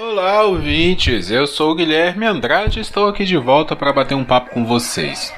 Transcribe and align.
Olá, 0.00 0.44
ouvintes! 0.44 1.28
Eu 1.28 1.44
sou 1.44 1.72
o 1.72 1.74
Guilherme 1.74 2.24
Andrade 2.24 2.78
e 2.78 2.82
estou 2.82 3.08
aqui 3.08 3.24
de 3.24 3.36
volta 3.36 3.74
para 3.74 3.92
bater 3.92 4.14
um 4.14 4.24
papo 4.24 4.50
com 4.50 4.64
vocês. 4.64 5.34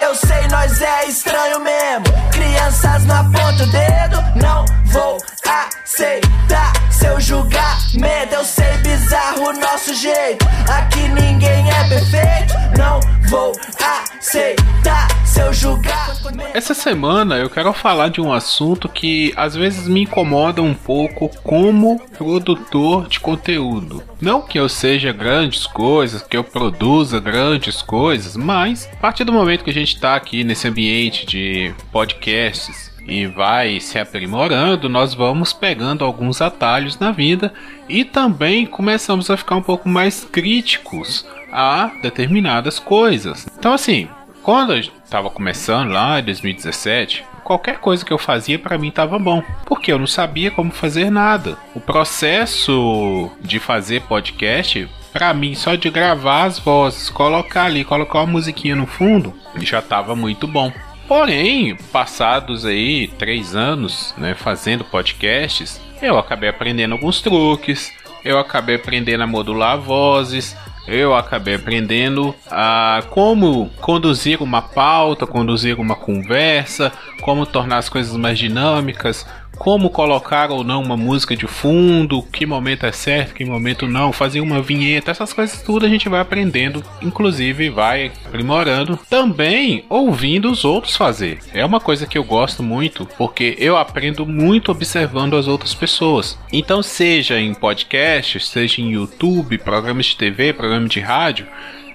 Eu 0.00 0.14
sei, 0.14 0.46
nós 0.48 0.80
é 0.80 1.06
estranho 1.08 1.58
mesmo. 1.58 2.04
Crianças 2.30 3.04
na 3.06 3.24
ponta 3.24 3.66
do 3.66 3.72
dedo. 3.72 4.18
Não 4.40 4.64
vou 4.84 5.18
aceitar 5.44 6.72
seu 6.92 7.20
julgamento. 7.20 8.34
Eu 8.34 8.44
sei, 8.44 8.72
bizarro 8.84 9.52
nosso 9.54 9.92
jeito. 9.94 10.46
Aqui 10.68 11.08
ninguém 11.08 11.68
é 11.68 11.88
perfeito. 11.88 12.54
Não 12.78 13.00
vou 13.28 13.50
aceitar 13.80 15.08
seu 15.36 15.52
julgamento. 15.52 16.46
Essa 16.54 16.72
semana 16.72 17.36
eu 17.36 17.50
quero 17.50 17.70
falar 17.74 18.08
de 18.08 18.22
um 18.22 18.32
assunto 18.32 18.88
que 18.88 19.34
às 19.36 19.54
vezes 19.54 19.86
me 19.86 20.00
incomoda 20.02 20.62
um 20.62 20.72
pouco 20.72 21.28
como 21.42 22.00
produtor 22.16 23.06
de 23.06 23.20
conteúdo. 23.20 24.02
Não 24.18 24.40
que 24.40 24.58
eu 24.58 24.66
seja 24.66 25.12
grandes 25.12 25.66
coisas, 25.66 26.22
que 26.22 26.38
eu 26.38 26.42
produza 26.42 27.20
grandes 27.20 27.82
coisas, 27.82 28.34
mas 28.34 28.88
a 28.90 28.96
partir 28.96 29.24
do 29.24 29.32
momento 29.32 29.62
que 29.62 29.70
a 29.70 29.74
gente 29.74 29.94
está 29.94 30.16
aqui 30.16 30.42
nesse 30.42 30.66
ambiente 30.66 31.26
de 31.26 31.74
podcasts 31.92 32.90
e 33.06 33.26
vai 33.26 33.78
se 33.78 33.98
aprimorando, 33.98 34.88
nós 34.88 35.12
vamos 35.12 35.52
pegando 35.52 36.02
alguns 36.02 36.40
atalhos 36.40 36.98
na 36.98 37.12
vida 37.12 37.52
e 37.90 38.06
também 38.06 38.64
começamos 38.64 39.30
a 39.30 39.36
ficar 39.36 39.56
um 39.56 39.62
pouco 39.62 39.86
mais 39.86 40.24
críticos 40.24 41.26
a 41.52 41.90
determinadas 42.02 42.78
coisas. 42.78 43.46
Então, 43.58 43.74
assim, 43.74 44.08
quando 44.46 44.74
eu 44.74 44.78
estava 44.78 45.28
começando 45.28 45.90
lá 45.90 46.20
em 46.20 46.22
2017, 46.22 47.24
qualquer 47.42 47.78
coisa 47.78 48.04
que 48.04 48.12
eu 48.12 48.16
fazia 48.16 48.56
para 48.56 48.78
mim 48.78 48.90
estava 48.90 49.18
bom, 49.18 49.42
porque 49.64 49.90
eu 49.90 49.98
não 49.98 50.06
sabia 50.06 50.52
como 50.52 50.70
fazer 50.70 51.10
nada. 51.10 51.58
O 51.74 51.80
processo 51.80 53.28
de 53.40 53.58
fazer 53.58 54.02
podcast 54.02 54.88
para 55.12 55.34
mim, 55.34 55.56
só 55.56 55.74
de 55.74 55.90
gravar 55.90 56.44
as 56.44 56.60
vozes, 56.60 57.10
colocar 57.10 57.64
ali, 57.64 57.82
colocar 57.84 58.20
uma 58.20 58.34
musiquinha 58.34 58.76
no 58.76 58.86
fundo, 58.86 59.34
já 59.62 59.80
estava 59.80 60.14
muito 60.14 60.46
bom. 60.46 60.70
Porém, 61.08 61.74
passados 61.90 62.64
aí 62.64 63.08
três 63.18 63.56
anos, 63.56 64.14
né, 64.16 64.36
fazendo 64.36 64.84
podcasts, 64.84 65.80
eu 66.00 66.16
acabei 66.16 66.50
aprendendo 66.50 66.92
alguns 66.92 67.20
truques, 67.20 67.92
eu 68.24 68.38
acabei 68.38 68.76
aprendendo 68.76 69.24
a 69.24 69.26
modular 69.26 69.76
vozes, 69.76 70.56
eu 70.86 71.14
acabei 71.14 71.54
aprendendo 71.54 72.34
a 72.50 73.02
como 73.10 73.68
conduzir 73.80 74.42
uma 74.42 74.62
pauta, 74.62 75.26
conduzir 75.26 75.78
uma 75.80 75.96
conversa, 75.96 76.92
como 77.22 77.44
tornar 77.44 77.78
as 77.78 77.88
coisas 77.88 78.16
mais 78.16 78.38
dinâmicas, 78.38 79.26
como 79.56 79.90
colocar 79.90 80.50
ou 80.50 80.62
não 80.62 80.82
uma 80.82 80.96
música 80.96 81.36
de 81.36 81.46
fundo, 81.46 82.22
que 82.22 82.46
momento 82.46 82.86
é 82.86 82.92
certo, 82.92 83.34
que 83.34 83.44
momento 83.44 83.86
não, 83.86 84.12
fazer 84.12 84.40
uma 84.40 84.62
vinheta, 84.62 85.10
essas 85.10 85.32
coisas 85.32 85.62
tudo 85.62 85.86
a 85.86 85.88
gente 85.88 86.08
vai 86.08 86.20
aprendendo, 86.20 86.82
inclusive 87.02 87.70
vai 87.70 88.12
aprimorando, 88.24 88.98
também 89.08 89.84
ouvindo 89.88 90.50
os 90.50 90.64
outros 90.64 90.96
fazer. 90.96 91.38
É 91.52 91.64
uma 91.64 91.80
coisa 91.80 92.06
que 92.06 92.18
eu 92.18 92.24
gosto 92.24 92.62
muito, 92.62 93.06
porque 93.18 93.56
eu 93.58 93.76
aprendo 93.76 94.26
muito 94.26 94.70
observando 94.70 95.36
as 95.36 95.48
outras 95.48 95.74
pessoas. 95.74 96.38
Então, 96.52 96.82
seja 96.82 97.40
em 97.40 97.54
podcast, 97.54 98.40
seja 98.40 98.80
em 98.80 98.92
YouTube, 98.92 99.58
programas 99.58 100.06
de 100.06 100.16
TV, 100.16 100.52
programas 100.52 100.90
de 100.90 101.00
rádio, 101.00 101.46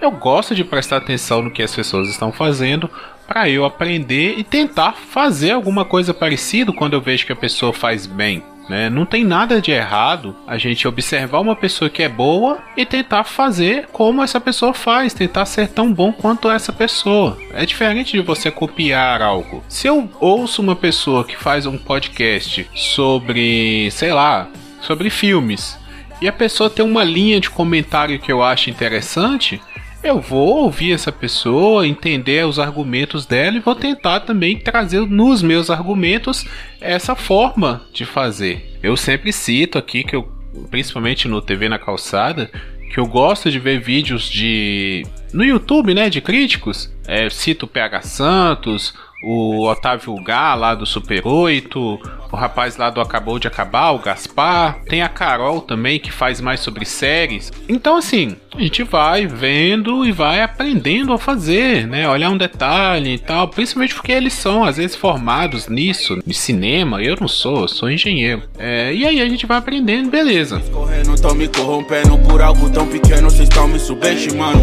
eu 0.01 0.11
gosto 0.11 0.55
de 0.55 0.63
prestar 0.63 0.97
atenção 0.97 1.41
no 1.41 1.51
que 1.51 1.61
as 1.61 1.75
pessoas 1.75 2.09
estão 2.09 2.31
fazendo 2.31 2.89
para 3.27 3.47
eu 3.47 3.63
aprender 3.63 4.35
e 4.37 4.43
tentar 4.43 4.93
fazer 4.93 5.51
alguma 5.51 5.85
coisa 5.85 6.13
parecida 6.13 6.73
quando 6.73 6.93
eu 6.93 7.01
vejo 7.01 7.25
que 7.25 7.31
a 7.31 7.35
pessoa 7.35 7.71
faz 7.71 8.05
bem. 8.05 8.43
Né? 8.67 8.89
Não 8.89 9.05
tem 9.05 9.23
nada 9.23 9.61
de 9.61 9.71
errado 9.71 10.35
a 10.47 10.57
gente 10.57 10.87
observar 10.87 11.39
uma 11.39 11.55
pessoa 11.55 11.89
que 11.89 12.03
é 12.03 12.09
boa 12.09 12.59
e 12.77 12.85
tentar 12.85 13.23
fazer 13.23 13.87
como 13.91 14.23
essa 14.23 14.39
pessoa 14.39 14.73
faz, 14.73 15.13
tentar 15.13 15.45
ser 15.45 15.67
tão 15.67 15.91
bom 15.91 16.11
quanto 16.11 16.49
essa 16.49 16.71
pessoa. 16.71 17.37
É 17.53 17.65
diferente 17.65 18.13
de 18.13 18.21
você 18.21 18.49
copiar 18.49 19.21
algo. 19.21 19.63
Se 19.67 19.87
eu 19.87 20.09
ouço 20.19 20.61
uma 20.61 20.75
pessoa 20.75 21.23
que 21.23 21.35
faz 21.35 21.65
um 21.65 21.77
podcast 21.77 22.69
sobre, 22.73 23.89
sei 23.91 24.13
lá, 24.13 24.47
sobre 24.81 25.09
filmes, 25.09 25.77
e 26.21 26.27
a 26.27 26.33
pessoa 26.33 26.69
tem 26.69 26.85
uma 26.85 27.03
linha 27.03 27.39
de 27.39 27.49
comentário 27.49 28.19
que 28.19 28.31
eu 28.31 28.43
acho 28.43 28.69
interessante, 28.69 29.59
eu 30.03 30.19
vou 30.19 30.63
ouvir 30.63 30.93
essa 30.93 31.11
pessoa, 31.11 31.87
entender 31.87 32.45
os 32.45 32.59
argumentos 32.59 33.25
dela 33.25 33.57
e 33.57 33.59
vou 33.59 33.75
tentar 33.75 34.21
também 34.21 34.57
trazer 34.57 35.01
nos 35.01 35.41
meus 35.41 35.69
argumentos 35.69 36.45
essa 36.79 37.15
forma 37.15 37.83
de 37.93 38.05
fazer. 38.05 38.77
Eu 38.81 38.97
sempre 38.97 39.31
cito 39.31 39.77
aqui 39.77 40.03
que 40.03 40.15
eu, 40.15 40.31
principalmente 40.69 41.27
no 41.27 41.41
TV 41.41 41.69
na 41.69 41.77
calçada, 41.77 42.49
que 42.91 42.99
eu 42.99 43.05
gosto 43.05 43.49
de 43.49 43.59
ver 43.59 43.79
vídeos 43.79 44.29
de 44.29 45.05
no 45.33 45.45
YouTube, 45.45 45.93
né, 45.93 46.09
de 46.09 46.19
críticos. 46.19 46.91
É, 47.07 47.29
cito 47.29 47.65
o 47.65 47.69
PH 47.69 48.01
Santos, 48.01 48.93
o 49.23 49.67
Otávio 49.67 50.15
Gá 50.23 50.55
lá 50.55 50.75
do 50.75 50.85
Super 50.85 51.25
8, 51.25 51.99
o 52.31 52.35
rapaz 52.35 52.77
lá 52.77 52.89
do 52.89 53.01
Acabou 53.01 53.37
de 53.37 53.47
Acabar, 53.47 53.91
o 53.91 53.99
Gaspar, 53.99 54.79
tem 54.87 55.01
a 55.01 55.09
Carol 55.09 55.61
também 55.61 55.99
que 55.99 56.11
faz 56.11 56.39
mais 56.39 56.59
sobre 56.59 56.85
séries. 56.85 57.51
Então 57.67 57.97
assim, 57.97 58.35
a 58.55 58.61
gente 58.61 58.83
vai 58.83 59.27
vendo 59.27 60.05
e 60.05 60.11
vai 60.11 60.41
aprendendo 60.41 61.13
a 61.13 61.17
fazer, 61.17 61.87
né? 61.87 62.07
Olhar 62.07 62.29
um 62.29 62.37
detalhe 62.37 63.13
e 63.13 63.17
tal, 63.17 63.47
principalmente 63.47 63.95
porque 63.95 64.11
eles 64.11 64.33
são 64.33 64.63
às 64.63 64.77
vezes 64.77 64.95
formados 64.95 65.67
nisso, 65.67 66.19
de 66.25 66.33
cinema. 66.33 67.01
Eu 67.01 67.17
não 67.19 67.27
sou, 67.27 67.61
eu 67.61 67.67
sou 67.67 67.89
engenheiro. 67.89 68.43
É, 68.57 68.93
e 68.93 69.05
aí 69.05 69.21
a 69.21 69.29
gente 69.29 69.45
vai 69.45 69.57
aprendendo, 69.57 70.09
beleza. 70.09 70.61
Correndo, 70.71 71.19
tão 71.21 71.35
me 71.35 71.47
corrompendo 71.47 72.17
por 72.19 72.41
algo 72.41 72.69
tão 72.69 72.87
pequeno, 72.87 73.29
vocês 73.29 73.47
estão 73.47 73.67
me 73.67 73.79
subestimando. 73.79 74.61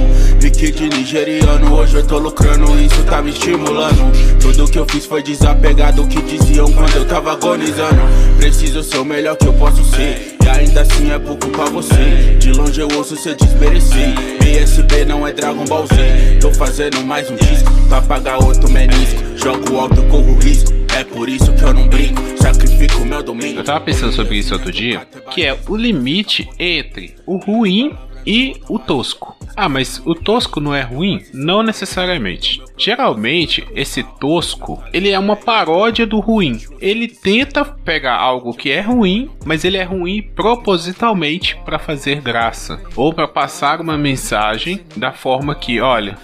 Nigeriano, 1.09 1.75
hoje 1.75 1.97
eu 1.97 2.07
tô 2.07 2.19
lucrando, 2.19 2.65
isso 2.81 3.03
tá 3.05 3.23
me 3.23 3.31
estimulando. 3.31 4.13
Tudo 4.41 4.71
que 4.71 4.79
eu 4.79 4.87
fiz 4.87 5.07
foi 5.07 5.23
desapegar 5.23 5.95
do 5.95 6.07
que 6.07 6.21
diziam 6.21 6.71
quando 6.73 6.95
eu 6.97 7.07
tava 7.07 7.35
agonizando. 7.59 8.03
Preciso 8.37 8.83
ser 8.83 8.99
o 8.99 9.05
melhor 9.05 9.37
que 9.37 9.47
eu 9.47 9.53
posso 9.53 9.85
ser, 9.85 10.37
e 10.43 10.49
ainda 10.49 10.83
assim 10.83 11.11
é 11.11 11.19
pouco 11.19 11.49
pra 11.49 11.65
você. 11.67 12.37
De 12.39 12.53
longe 12.53 12.81
eu 12.81 12.89
ouço 12.97 13.17
cê 13.17 13.35
desmerecer. 13.35 14.15
BSB 14.41 15.05
não 15.05 15.27
é 15.27 15.33
Dragon 15.33 15.65
Ball 15.65 15.87
Z. 15.87 16.39
Tô 16.41 16.53
fazendo 16.55 17.05
mais 17.05 17.29
um 17.31 17.37
disco 17.37 17.71
pra 17.89 18.01
pagar 18.01 18.39
outro 18.43 18.71
menisco. 18.71 19.19
Jogo 19.37 19.77
alto, 19.77 20.03
corro 20.05 20.39
risco. 20.39 20.73
É 20.97 21.05
por 21.05 21.29
isso 21.29 21.53
que 21.53 21.63
eu 21.63 21.75
não 21.75 21.89
brinco, 21.89 22.21
sacrifico 22.41 23.05
meu 23.05 23.23
domingo. 23.23 23.61
Eu 23.61 23.65
tava 23.65 23.81
pensando 23.81 24.13
sobre 24.13 24.37
isso 24.37 24.55
outro 24.55 24.73
dia, 24.73 25.07
que 25.31 25.45
é 25.45 25.57
o 25.69 25.77
limite 25.77 26.49
entre 26.59 27.15
o 27.27 27.37
ruim 27.37 27.95
e 28.27 28.57
o 28.69 28.79
tosco. 28.79 29.37
Ah, 29.55 29.69
mas 29.69 30.01
o 30.05 30.15
tosco 30.15 30.61
não 30.61 30.75
é 30.75 30.83
ruim? 30.83 31.23
Não 31.33 31.63
necessariamente. 31.63 32.63
Geralmente, 32.79 33.67
esse 33.75 34.03
tosco, 34.03 34.83
ele 34.93 35.11
é 35.11 35.19
uma 35.19 35.37
paródia 35.37 36.07
do 36.07 36.21
ruim. 36.21 36.61
Ele 36.81 37.09
tenta 37.09 37.65
pegar 37.65 38.17
algo 38.17 38.55
que 38.55 38.71
é 38.71 38.81
ruim, 38.81 39.31
mas 39.45 39.65
ele 39.65 39.77
é 39.77 39.83
ruim 39.83 40.23
propositalmente 40.23 41.57
para 41.65 41.79
fazer 41.79 42.21
graça 42.21 42.81
ou 42.95 43.13
para 43.13 43.27
passar 43.27 43.81
uma 43.81 43.99
mensagem 43.99 44.81
da 44.97 45.13
forma 45.13 45.55
que, 45.55 45.81
olha, 45.81 46.17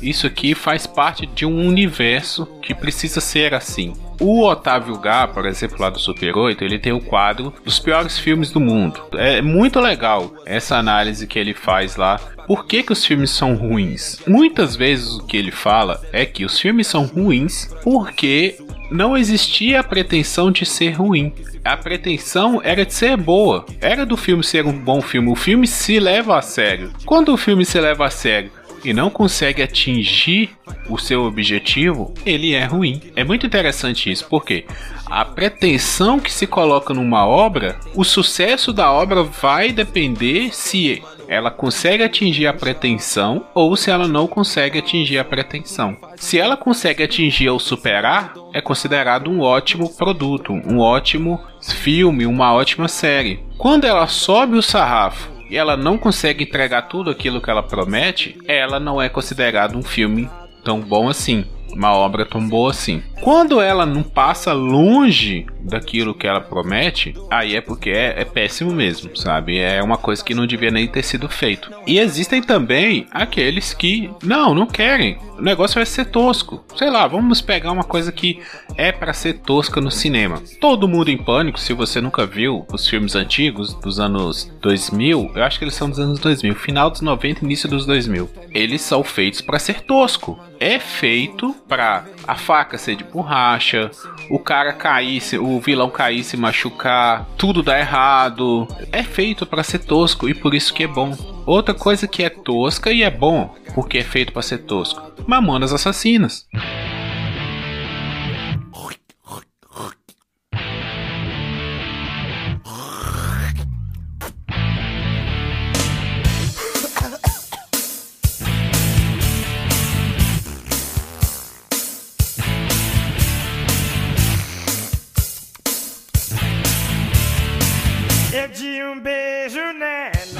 isso 0.00 0.26
aqui 0.26 0.54
faz 0.54 0.86
parte 0.86 1.26
de 1.26 1.44
um 1.44 1.66
universo 1.66 2.46
que 2.62 2.74
precisa 2.74 3.20
ser 3.20 3.54
assim. 3.54 3.92
O 4.20 4.44
Otávio 4.44 4.98
Gá, 4.98 5.26
por 5.26 5.44
exemplo, 5.44 5.76
lá 5.80 5.90
do 5.90 5.98
Super 5.98 6.36
8, 6.36 6.64
ele 6.64 6.78
tem 6.78 6.92
o 6.92 7.00
quadro 7.00 7.52
dos 7.64 7.78
piores 7.78 8.18
filmes 8.18 8.50
do 8.50 8.60
mundo. 8.60 9.00
É 9.14 9.42
muito 9.42 9.78
legal 9.78 10.32
essa 10.46 10.76
análise 10.76 11.26
que 11.26 11.38
ele 11.38 11.52
faz 11.52 11.96
lá. 11.96 12.18
Por 12.46 12.66
que, 12.66 12.82
que 12.82 12.92
os 12.92 13.04
filmes 13.04 13.30
são 13.30 13.54
ruins? 13.54 14.20
Muitas 14.26 14.76
vezes 14.76 15.16
o 15.16 15.26
que 15.26 15.36
ele 15.36 15.50
fala 15.50 16.00
é 16.12 16.24
que 16.24 16.44
os 16.44 16.58
filmes 16.58 16.86
são 16.86 17.04
ruins 17.04 17.68
porque 17.82 18.56
não 18.90 19.16
existia 19.16 19.80
a 19.80 19.84
pretensão 19.84 20.50
de 20.50 20.64
ser 20.64 20.90
ruim. 20.90 21.32
A 21.64 21.76
pretensão 21.76 22.60
era 22.62 22.86
de 22.86 22.94
ser 22.94 23.16
boa. 23.16 23.66
Era 23.80 24.06
do 24.06 24.16
filme 24.16 24.44
ser 24.44 24.64
um 24.64 24.78
bom 24.78 25.02
filme. 25.02 25.30
O 25.30 25.34
filme 25.34 25.66
se 25.66 25.98
leva 25.98 26.38
a 26.38 26.42
sério. 26.42 26.92
Quando 27.04 27.32
o 27.32 27.36
filme 27.36 27.64
se 27.64 27.80
leva 27.80 28.06
a 28.06 28.10
sério 28.10 28.50
e 28.86 28.94
não 28.94 29.10
consegue 29.10 29.62
atingir 29.62 30.50
o 30.88 30.96
seu 30.96 31.24
objetivo, 31.24 32.14
ele 32.24 32.54
é 32.54 32.64
ruim. 32.64 33.00
É 33.16 33.24
muito 33.24 33.44
interessante 33.44 34.10
isso, 34.10 34.26
porque 34.30 34.64
a 35.06 35.24
pretensão 35.24 36.20
que 36.20 36.32
se 36.32 36.46
coloca 36.46 36.94
numa 36.94 37.26
obra, 37.26 37.78
o 37.94 38.04
sucesso 38.04 38.72
da 38.72 38.90
obra 38.92 39.24
vai 39.24 39.72
depender 39.72 40.54
se 40.54 41.02
ela 41.28 41.50
consegue 41.50 42.04
atingir 42.04 42.46
a 42.46 42.52
pretensão 42.52 43.46
ou 43.52 43.74
se 43.76 43.90
ela 43.90 44.06
não 44.06 44.28
consegue 44.28 44.78
atingir 44.78 45.18
a 45.18 45.24
pretensão. 45.24 45.96
Se 46.16 46.38
ela 46.38 46.56
consegue 46.56 47.02
atingir 47.02 47.48
ou 47.48 47.58
superar, 47.58 48.34
é 48.54 48.60
considerado 48.60 49.28
um 49.28 49.40
ótimo 49.40 49.92
produto, 49.92 50.52
um 50.52 50.78
ótimo 50.78 51.40
filme, 51.60 52.24
uma 52.24 52.54
ótima 52.54 52.86
série. 52.86 53.40
Quando 53.58 53.84
ela 53.84 54.06
sobe 54.06 54.56
o 54.56 54.62
sarrafo 54.62 55.35
e 55.50 55.56
ela 55.56 55.76
não 55.76 55.98
consegue 55.98 56.44
entregar 56.44 56.82
tudo 56.82 57.10
aquilo 57.10 57.40
que 57.40 57.50
ela 57.50 57.62
promete, 57.62 58.38
ela 58.46 58.78
não 58.80 59.00
é 59.00 59.08
considerada 59.08 59.76
um 59.76 59.82
filme 59.82 60.28
tão 60.64 60.80
bom 60.80 61.08
assim, 61.08 61.44
uma 61.72 61.92
obra 61.92 62.24
tão 62.24 62.46
boa 62.48 62.70
assim. 62.70 63.02
Quando 63.20 63.60
ela 63.60 63.84
não 63.84 64.02
passa 64.02 64.52
longe 64.52 65.46
daquilo 65.60 66.14
que 66.14 66.26
ela 66.26 66.40
promete, 66.40 67.14
aí 67.30 67.54
é 67.54 67.60
porque 67.60 67.90
é, 67.90 68.20
é, 68.20 68.24
péssimo 68.24 68.72
mesmo, 68.72 69.16
sabe? 69.16 69.58
É 69.58 69.82
uma 69.82 69.96
coisa 69.96 70.24
que 70.24 70.34
não 70.34 70.46
devia 70.46 70.70
nem 70.70 70.88
ter 70.88 71.02
sido 71.02 71.28
feito. 71.28 71.70
E 71.86 71.98
existem 71.98 72.42
também 72.42 73.06
aqueles 73.10 73.74
que 73.74 74.10
não, 74.22 74.54
não 74.54 74.66
querem. 74.66 75.18
O 75.38 75.42
negócio 75.42 75.74
vai 75.74 75.86
ser 75.86 76.06
tosco. 76.06 76.64
Sei 76.76 76.90
lá, 76.90 77.06
vamos 77.06 77.40
pegar 77.40 77.70
uma 77.70 77.84
coisa 77.84 78.10
que 78.10 78.40
é 78.76 78.90
para 78.90 79.12
ser 79.12 79.34
tosca 79.40 79.80
no 79.80 79.90
cinema. 79.90 80.42
Todo 80.60 80.88
mundo 80.88 81.10
em 81.10 81.18
pânico, 81.18 81.60
se 81.60 81.72
você 81.72 82.00
nunca 82.00 82.26
viu 82.26 82.66
os 82.72 82.88
filmes 82.88 83.14
antigos 83.14 83.74
dos 83.74 84.00
anos 84.00 84.50
2000, 84.60 85.32
eu 85.34 85.44
acho 85.44 85.58
que 85.58 85.64
eles 85.64 85.74
são 85.74 85.90
dos 85.90 85.98
anos 85.98 86.18
2000, 86.18 86.54
final 86.54 86.90
dos 86.90 87.00
90, 87.00 87.44
início 87.44 87.68
dos 87.68 87.84
2000. 87.84 88.30
Eles 88.52 88.80
são 88.80 89.04
feitos 89.04 89.40
para 89.40 89.58
ser 89.58 89.82
tosco. 89.82 90.38
É 90.58 90.78
feito 90.78 91.54
para 91.68 92.04
a 92.26 92.34
faca 92.34 92.78
ser 92.78 92.96
de 92.96 93.04
borracha, 93.04 93.90
o 94.30 94.38
cara 94.38 94.72
cair, 94.72 95.22
o 95.38 95.60
vilão 95.60 95.90
cair, 95.90 96.24
se 96.24 96.36
machucar, 96.36 97.26
tudo 97.36 97.62
dá 97.62 97.78
errado. 97.78 98.66
É 98.90 99.02
feito 99.02 99.44
para 99.44 99.62
ser 99.62 99.80
tosco 99.80 100.28
e 100.28 100.34
por 100.34 100.54
isso 100.54 100.72
que 100.72 100.84
é 100.84 100.86
bom. 100.86 101.35
Outra 101.46 101.72
coisa 101.72 102.08
que 102.08 102.24
é 102.24 102.28
tosca 102.28 102.90
e 102.90 103.04
é 103.04 103.10
bom, 103.10 103.54
porque 103.72 103.98
é 103.98 104.02
feito 104.02 104.32
para 104.32 104.42
ser 104.42 104.58
tosco. 104.58 105.00
Mamonas 105.28 105.72
Assassinas. 105.72 106.44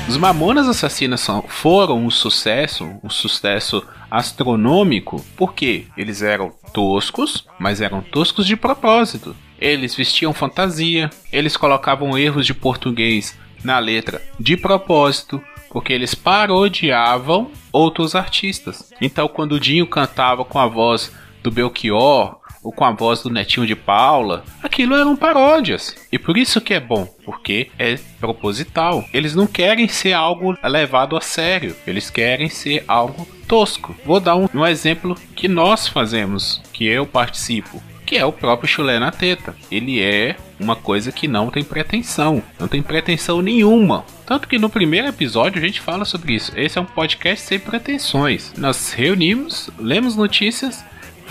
Os 0.09 0.17
Mamonas 0.17 0.69
Assassinas 0.69 1.21
são, 1.21 1.43
foram 1.43 1.99
um 1.99 2.11
sucesso, 2.11 2.89
um 3.03 3.11
sucesso 3.11 3.85
astronômico, 4.09 5.25
porque 5.37 5.87
eles 5.97 6.23
eram 6.23 6.53
toscos, 6.73 7.45
mas 7.59 7.81
eram 7.81 8.01
toscos 8.01 8.47
de 8.47 8.57
propósito. 8.57 9.35
Eles 9.59 9.97
vestiam 9.97 10.33
fantasia, 10.33 11.11
eles 11.33 11.57
colocavam 11.57 12.17
erros 12.17 12.47
de 12.47 12.55
português 12.55 13.37
na 13.65 13.81
letra 13.81 14.23
de 14.39 14.57
propósito, 14.57 15.43
porque 15.71 15.93
eles 15.93 16.15
parodiavam 16.15 17.51
outros 17.73 18.15
artistas. 18.15 18.93
Então, 19.01 19.27
quando 19.27 19.53
o 19.53 19.61
Dinho 19.61 19.89
cantava 19.89 20.45
com 20.45 20.61
a 20.61 20.69
voz 20.69 21.11
do 21.43 21.51
Belchior 21.51 22.39
ou 22.67 22.73
com 22.73 22.85
a 22.85 22.91
voz 22.91 23.23
do 23.23 23.31
Netinho 23.31 23.65
de 23.65 23.77
Paula, 23.77 24.45
aquilo 24.61 24.97
eram 24.97 25.15
paródias. 25.15 25.95
E 26.11 26.19
por 26.19 26.37
isso 26.37 26.61
que 26.61 26.75
é 26.75 26.81
bom, 26.81 27.07
porque 27.25 27.71
é 27.79 27.97
proposital. 28.19 29.05
Eles 29.15 29.37
não 29.37 29.47
querem 29.47 29.87
ser 29.87 30.15
algo 30.15 30.57
levado 30.65 31.17
a 31.17 31.21
sério, 31.21 31.77
eles 31.87 32.11
querem 32.11 32.49
ser 32.49 32.83
algo 32.89 33.25
tosco. 33.47 33.95
Vou 34.05 34.19
dar 34.19 34.35
um, 34.35 34.49
um 34.53 34.67
exemplo 34.67 35.17
que 35.37 35.47
nós 35.47 35.87
fazemos, 35.87 36.61
que 36.73 36.85
eu 36.85 37.07
participo 37.07 37.81
que 38.05 38.17
é 38.17 38.25
o 38.25 38.31
próprio 38.31 38.69
chulé 38.69 39.01
na 39.01 39.11
teta. 39.11 39.57
Ele 39.69 40.01
é 40.01 40.37
uma 40.61 40.77
coisa 40.77 41.11
que 41.11 41.27
não 41.27 41.51
tem 41.51 41.65
pretensão, 41.65 42.41
não 42.57 42.69
tem 42.69 42.81
pretensão 42.81 43.43
nenhuma. 43.43 44.05
Tanto 44.25 44.47
que 44.47 44.61
no 44.61 44.71
primeiro 44.71 45.09
episódio 45.09 45.61
a 45.61 45.67
gente 45.67 45.81
fala 45.81 46.05
sobre 46.05 46.35
isso. 46.35 46.53
Esse 46.57 46.79
é 46.79 46.81
um 46.81 46.85
podcast 46.85 47.45
sem 47.45 47.59
pretensões. 47.59 48.53
Nós 48.57 48.93
reunimos, 48.93 49.71
lemos 49.77 50.15
notícias 50.15 50.85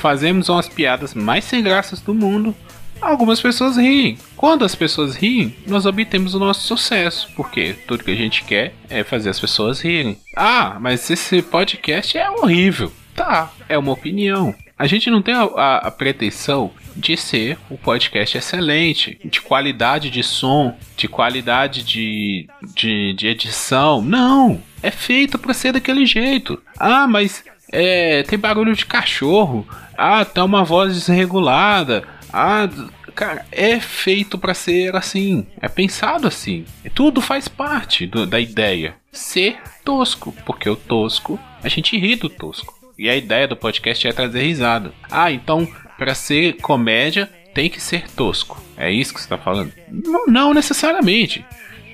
fazemos 0.05 0.49
umas 0.49 0.69
piadas 0.69 1.15
mais 1.15 1.43
sem 1.45 1.63
graças 1.63 1.99
do 1.99 2.13
mundo. 2.13 2.55
Algumas 3.01 3.41
pessoas 3.41 3.75
riem. 3.75 4.19
Quando 4.37 4.63
as 4.63 4.75
pessoas 4.75 5.15
riem, 5.15 5.55
nós 5.65 5.87
obtemos 5.87 6.35
o 6.35 6.39
nosso 6.39 6.61
sucesso, 6.67 7.27
porque 7.35 7.73
tudo 7.87 8.03
que 8.03 8.11
a 8.11 8.15
gente 8.15 8.43
quer 8.43 8.75
é 8.87 9.03
fazer 9.03 9.31
as 9.31 9.39
pessoas 9.39 9.81
rirem. 9.81 10.15
Ah, 10.35 10.77
mas 10.79 11.09
esse 11.09 11.41
podcast 11.41 12.15
é 12.19 12.29
horrível. 12.29 12.93
Tá, 13.15 13.51
é 13.67 13.79
uma 13.79 13.93
opinião. 13.93 14.53
A 14.77 14.85
gente 14.85 15.09
não 15.09 15.23
tem 15.23 15.33
a, 15.33 15.41
a, 15.41 15.77
a, 15.87 15.91
pretensão 15.91 16.69
de 16.95 17.17
ser 17.17 17.57
um 17.71 17.75
podcast 17.75 18.37
excelente, 18.37 19.17
de 19.25 19.41
qualidade 19.41 20.11
de 20.11 20.21
som, 20.21 20.77
de 20.95 21.07
qualidade 21.07 21.81
de, 21.81 22.47
de, 22.75 23.13
de 23.13 23.27
edição. 23.27 24.03
Não! 24.03 24.61
É 24.83 24.91
feito 24.91 25.39
para 25.39 25.53
ser 25.53 25.71
daquele 25.71 26.05
jeito. 26.05 26.61
Ah, 26.77 27.07
mas 27.07 27.43
é, 27.75 28.23
tem 28.23 28.39
barulho 28.39 28.73
de 28.73 28.85
cachorro. 28.85 29.67
Ah, 29.97 30.23
tá 30.23 30.43
uma 30.43 30.63
voz 30.63 30.93
desregulada. 30.95 32.03
Ah, 32.31 32.69
cara, 33.13 33.45
é 33.51 33.79
feito 33.79 34.37
para 34.37 34.53
ser 34.53 34.95
assim. 34.95 35.45
É 35.61 35.67
pensado 35.67 36.27
assim. 36.27 36.65
Tudo 36.93 37.21
faz 37.21 37.47
parte 37.47 38.07
do, 38.07 38.25
da 38.25 38.39
ideia. 38.39 38.95
Ser 39.11 39.57
tosco. 39.83 40.33
Porque 40.45 40.69
o 40.69 40.75
tosco, 40.75 41.37
a 41.61 41.67
gente 41.67 41.97
ri 41.97 42.15
do 42.15 42.29
tosco. 42.29 42.73
E 42.97 43.09
a 43.09 43.15
ideia 43.15 43.47
do 43.47 43.57
podcast 43.57 44.07
é 44.07 44.13
trazer 44.13 44.43
risada. 44.43 44.93
Ah, 45.11 45.31
então, 45.31 45.67
para 45.97 46.15
ser 46.15 46.53
comédia, 46.61 47.29
tem 47.53 47.69
que 47.69 47.81
ser 47.81 48.09
tosco. 48.11 48.61
É 48.77 48.89
isso 48.89 49.13
que 49.13 49.21
você 49.21 49.27
tá 49.27 49.37
falando? 49.37 49.71
Não, 49.89 50.25
não 50.27 50.53
necessariamente. 50.53 51.45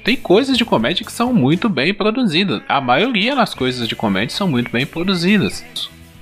Tem 0.03 0.15
coisas 0.15 0.57
de 0.57 0.65
comédia 0.65 1.05
que 1.05 1.11
são 1.11 1.31
muito 1.31 1.69
bem 1.69 1.93
produzidas. 1.93 2.61
A 2.67 2.81
maioria 2.81 3.35
das 3.35 3.53
coisas 3.53 3.87
de 3.87 3.95
comédia 3.95 4.35
são 4.35 4.47
muito 4.47 4.71
bem 4.71 4.85
produzidas. 4.85 5.63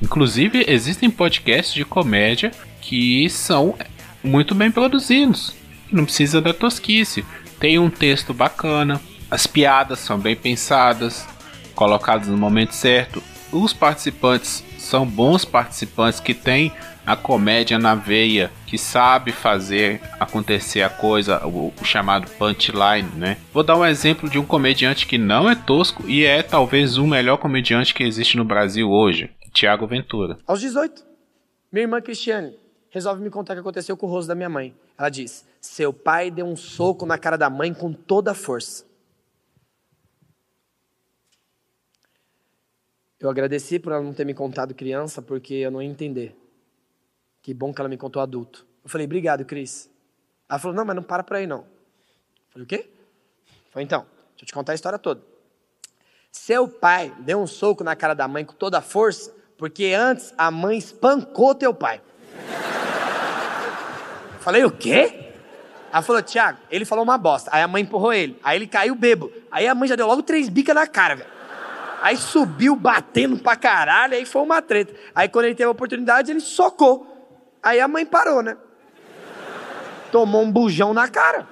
Inclusive, 0.02 0.66
existem 0.68 1.10
podcasts 1.10 1.74
de 1.74 1.86
comédia 1.86 2.52
que 2.81 3.30
são 3.30 3.76
muito 4.24 4.54
bem 4.54 4.70
produzidos. 4.70 5.56
Não 5.92 6.04
precisa 6.04 6.42
da 6.42 6.54
tosquice. 6.54 7.26
Tem 7.60 7.80
um 7.80 7.90
texto 7.90 8.34
bacana, 8.34 9.02
as 9.31 9.48
piadas 9.48 10.00
são 10.00 10.20
bem 10.20 10.36
pensadas, 10.36 11.26
colocadas 11.74 12.28
no 12.28 12.38
momento 12.38 12.74
certo. 12.74 13.24
Os 13.52 13.74
participantes 13.74 14.64
são 14.89 15.06
bons 15.06 15.45
participantes 15.45 16.19
que 16.19 16.33
têm 16.33 16.74
a 17.06 17.15
comédia 17.15 17.77
na 17.77 17.94
veia, 17.95 18.51
que 18.65 18.77
sabe 18.77 19.31
fazer 19.31 20.01
acontecer 20.19 20.81
a 20.81 20.89
coisa, 20.89 21.45
o, 21.45 21.71
o, 21.80 21.86
chamado 21.86 22.30
punchline, 22.31 23.09
né? 23.15 23.38
Vou 23.53 23.63
dar 23.63 23.77
um 23.77 23.86
exemplo 23.86 24.30
de 24.30 24.39
um 24.39 24.45
comediante 24.45 25.06
que 25.06 25.18
não 25.18 25.50
é 25.50 25.56
tosco 25.56 26.03
e 26.07 26.25
é 26.25 26.41
talvez 26.41 26.97
o 26.97 27.06
melhor 27.06 27.38
comediante 27.38 27.94
que 27.94 28.03
existe 28.03 28.36
no 28.36 28.44
Brasil 28.44 28.89
hoje, 28.89 29.30
Tiago 29.53 29.88
Ventura. 29.88 30.38
Aos 30.45 30.59
18, 30.59 31.03
minha 31.71 31.83
irmã 31.83 32.01
Cristiane 32.01 32.56
resolve 32.89 33.21
me 33.21 33.30
contar 33.30 33.53
o 33.53 33.56
que 33.57 33.62
aconteceu 33.62 33.95
com 33.95 34.07
o 34.07 34.09
rosto 34.09 34.27
da 34.27 34.35
minha 34.35 34.50
mãe. 34.50 34.74
Ela 34.97 35.09
diz: 35.09 35.45
Seu 35.62 35.94
pai 35.94 36.31
deu 36.31 36.47
um 36.47 36.56
soco 36.56 37.06
na 37.06 37.18
cara 37.18 37.38
da 37.38 37.50
mãe 37.50 37.74
com 37.74 37.94
toda 37.94 38.31
a 38.31 38.35
força. 38.35 38.88
Eu 43.19 43.30
agradeci 43.30 43.78
por 43.78 43.92
ela 43.92 44.02
não 44.02 44.14
ter 44.14 44.26
me 44.26 44.33
contado 44.33 44.73
criança, 44.73 45.21
porque 45.21 45.56
eu 45.56 45.69
não 45.69 45.81
ia 45.81 45.90
entender. 45.90 46.35
Que 47.42 47.54
bom 47.54 47.73
que 47.73 47.81
ela 47.81 47.90
me 47.90 47.97
contou 47.97 48.21
adulto. 48.21 48.66
Eu 48.83 48.90
falei, 48.90 49.06
obrigado, 49.06 49.44
Cris. 49.44 49.90
Ela 50.49 50.57
falou, 50.57 50.76
não, 50.76 50.85
mas 50.85 50.95
não 50.95 51.04
para 51.04 51.23
por 51.23 51.35
aí 51.35 51.45
não. 51.45 51.59
Eu 51.59 51.66
falei, 52.52 52.64
o 52.64 52.68
quê? 52.68 52.90
Falei, 53.71 53.85
então, 53.85 54.06
deixa 54.31 54.44
eu 54.44 54.45
te 54.45 54.54
contar 54.54 54.71
a 54.71 54.76
história 54.76 54.97
toda. 54.97 55.21
Seu 56.31 56.68
pai 56.68 57.14
deu 57.19 57.40
um 57.40 57.47
soco 57.47 57.83
na 57.83 57.95
cara 57.95 58.14
da 58.14 58.28
mãe 58.28 58.45
com 58.45 58.54
toda 58.54 58.78
a 58.78 58.81
força, 58.81 59.35
porque 59.57 59.94
antes 59.94 60.33
a 60.38 60.49
mãe 60.49 60.78
espancou 60.78 61.54
teu 61.54 61.73
pai. 61.73 62.02
Falei, 64.40 64.64
o 64.64 64.71
quê? 64.71 65.33
Ela 65.92 66.02
falou, 66.02 66.21
Tiago, 66.21 66.59
ele 66.71 66.85
falou 66.85 67.04
uma 67.04 67.18
bosta. 67.18 67.49
Aí 67.54 67.61
a 67.61 67.68
mãe 67.68 67.83
empurrou 67.83 68.14
ele. 68.14 68.40
Aí 68.42 68.57
ele 68.57 68.68
caiu 68.68 68.95
bebo. 68.95 69.30
Aí 69.52 69.68
a 69.68 69.76
mãe 69.76 69.90
já 69.90 69.95
deu 69.95 70.07
logo 70.07 70.23
três 70.23 70.47
bicas 70.47 70.73
na 70.73 70.88
cara, 70.88 71.16
velho. 71.16 71.39
Aí 72.01 72.18
subiu 72.18 72.75
batendo 72.75 73.37
pra 73.37 73.56
caralho, 73.56 74.13
aí 74.13 74.25
foi 74.25 74.41
uma 74.41 74.61
treta. 74.61 74.94
Aí 75.13 75.27
quando 75.27 75.45
ele 75.45 75.56
teve 75.56 75.68
a 75.68 75.71
oportunidade, 75.71 76.31
ele 76.31 76.39
socou. 76.39 77.06
Aí 77.61 77.79
a 77.79 77.87
mãe 77.87 78.06
parou, 78.06 78.41
né? 78.41 78.57
Tomou 80.11 80.41
um 80.41 80.51
bujão 80.51 80.94
na 80.94 81.07
cara. 81.07 81.47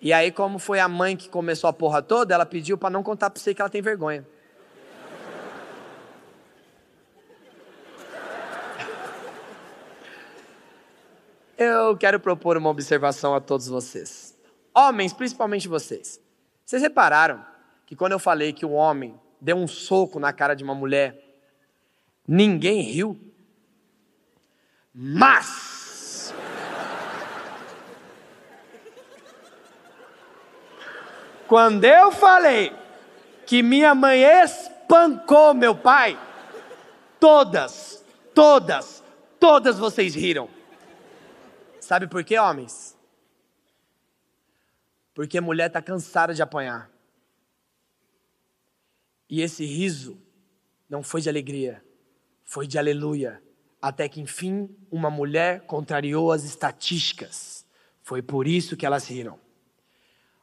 E 0.00 0.12
aí, 0.12 0.30
como 0.30 0.58
foi 0.58 0.80
a 0.80 0.86
mãe 0.86 1.16
que 1.16 1.30
começou 1.30 1.68
a 1.68 1.72
porra 1.72 2.02
toda, 2.02 2.34
ela 2.34 2.44
pediu 2.44 2.76
para 2.76 2.90
não 2.90 3.02
contar 3.02 3.30
pra 3.30 3.40
você 3.40 3.54
que 3.54 3.62
ela 3.62 3.70
tem 3.70 3.80
vergonha. 3.80 4.26
Eu 11.56 11.96
quero 11.96 12.20
propor 12.20 12.56
uma 12.56 12.68
observação 12.68 13.34
a 13.34 13.40
todos 13.40 13.66
vocês. 13.66 14.36
Homens, 14.74 15.12
principalmente 15.12 15.68
vocês. 15.68 16.20
Vocês 16.66 16.82
repararam 16.82 17.53
que 17.94 17.96
quando 17.96 18.10
eu 18.10 18.18
falei 18.18 18.52
que 18.52 18.66
um 18.66 18.74
homem 18.74 19.18
deu 19.40 19.56
um 19.56 19.68
soco 19.68 20.18
na 20.18 20.32
cara 20.32 20.54
de 20.54 20.64
uma 20.64 20.74
mulher, 20.74 21.16
ninguém 22.26 22.82
riu? 22.82 23.16
Mas. 24.92 26.34
Quando 31.46 31.84
eu 31.84 32.10
falei 32.10 32.74
que 33.46 33.62
minha 33.62 33.94
mãe 33.94 34.22
espancou 34.22 35.54
meu 35.54 35.76
pai, 35.76 36.18
todas, 37.20 38.04
todas, 38.34 39.04
todas 39.38 39.78
vocês 39.78 40.16
riram. 40.16 40.48
Sabe 41.78 42.08
por 42.08 42.24
quê, 42.24 42.38
homens? 42.38 42.98
Porque 45.14 45.40
mulher 45.40 45.68
está 45.68 45.80
cansada 45.80 46.34
de 46.34 46.42
apanhar. 46.42 46.93
E 49.34 49.42
esse 49.42 49.64
riso 49.66 50.16
não 50.88 51.02
foi 51.02 51.20
de 51.20 51.28
alegria, 51.28 51.82
foi 52.44 52.68
de 52.68 52.78
aleluia. 52.78 53.42
Até 53.82 54.08
que 54.08 54.20
enfim 54.20 54.68
uma 54.92 55.10
mulher 55.10 55.62
contrariou 55.62 56.30
as 56.30 56.44
estatísticas. 56.44 57.66
Foi 58.00 58.22
por 58.22 58.46
isso 58.46 58.76
que 58.76 58.86
elas 58.86 59.08
riram. 59.08 59.36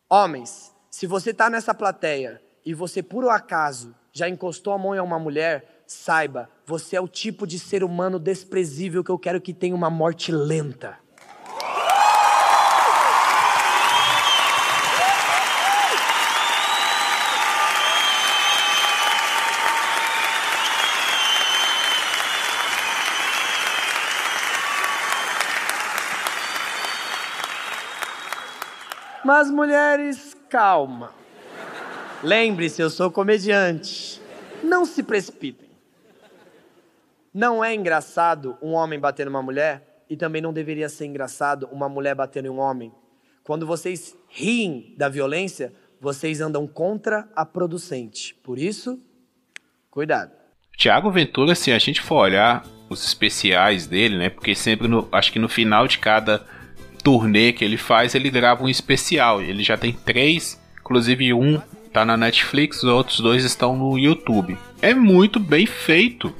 Homens, 0.10 0.75
se 0.89 1.07
você 1.07 1.29
está 1.29 1.50
nessa 1.50 1.74
plateia 1.74 2.41
e 2.65 2.74
você 2.74 3.01
por 3.01 3.24
um 3.24 3.29
acaso 3.29 3.95
já 4.12 4.27
encostou 4.27 4.74
a 4.74 4.77
mão 4.77 4.93
em 4.93 5.00
uma 5.00 5.17
mulher, 5.17 5.86
saiba, 5.88 6.50
você 6.65 6.98
é 6.98 7.00
o 7.00 7.07
tipo 7.07 7.48
de 7.48 7.57
ser 7.57 7.86
humano 7.86 8.19
desprezível 8.19 9.05
que 9.05 9.10
eu 9.10 9.17
quero 9.17 9.39
que 9.39 9.53
tenha 9.53 9.74
uma 9.74 9.89
morte 9.89 10.33
lenta. 10.33 11.00
Mas 29.23 29.51
mulheres, 29.51 30.35
calma. 30.49 31.13
Lembre-se, 32.23 32.81
eu 32.81 32.89
sou 32.89 33.11
comediante. 33.11 34.21
Não 34.63 34.85
se 34.85 35.03
precipitem. 35.03 35.69
Não 37.33 37.63
é 37.63 37.73
engraçado 37.73 38.57
um 38.61 38.73
homem 38.73 38.99
bater 38.99 39.25
numa 39.25 39.41
mulher 39.41 40.03
e 40.09 40.17
também 40.17 40.41
não 40.41 40.51
deveria 40.51 40.89
ser 40.89 41.05
engraçado 41.05 41.69
uma 41.71 41.87
mulher 41.87 42.13
bater 42.13 42.43
em 42.45 42.49
um 42.49 42.59
homem. 42.59 42.91
Quando 43.43 43.65
vocês 43.65 44.15
riem 44.27 44.93
da 44.97 45.07
violência, 45.07 45.73
vocês 45.99 46.41
andam 46.41 46.67
contra 46.67 47.29
a 47.35 47.45
producente. 47.45 48.33
Por 48.43 48.57
isso, 48.57 48.99
cuidado. 49.89 50.31
Tiago 50.75 51.11
Ventura, 51.11 51.55
se 51.55 51.71
a 51.71 51.79
gente 51.79 52.01
for 52.01 52.15
olhar 52.15 52.65
os 52.89 53.05
especiais 53.05 53.87
dele, 53.87 54.17
né? 54.17 54.29
Porque 54.29 54.53
sempre 54.53 54.87
no, 54.87 55.07
acho 55.11 55.31
que 55.31 55.39
no 55.39 55.47
final 55.47 55.87
de 55.87 55.99
cada 55.99 56.45
turnê 57.03 57.51
que 57.51 57.63
ele 57.63 57.77
faz, 57.77 58.15
ele 58.15 58.29
grava 58.29 58.63
um 58.63 58.70
especial. 58.70 59.41
Ele 59.41 59.63
já 59.63 59.77
tem 59.77 59.91
três, 59.93 60.60
inclusive 60.79 61.34
um 61.34 61.62
tá 61.91 62.05
na 62.05 62.15
Netflix, 62.15 62.84
os 62.84 62.89
outros 62.89 63.20
dois 63.20 63.43
estão 63.43 63.75
no 63.75 63.98
YouTube. 63.98 64.58
É 64.81 64.93
muito 64.93 65.39
bem 65.39 65.65
feito. 65.65 66.34